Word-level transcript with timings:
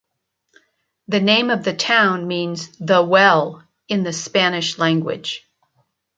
The 1.09 1.19
name 1.19 1.51
of 1.51 1.63
the 1.63 1.75
town 1.75 2.27
means 2.27 2.75
"The 2.79 3.03
Well" 3.03 3.61
in 3.87 4.01
the 4.01 4.11
Spanish 4.13 4.79
language. 4.79 5.47